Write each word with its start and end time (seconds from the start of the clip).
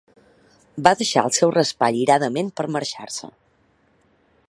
Va 0.87 0.93
deixar 1.01 1.25
el 1.29 1.35
seu 1.41 1.53
raspall 1.57 2.01
iradament 2.07 2.51
per 2.61 2.69
marxar-se. 2.77 3.31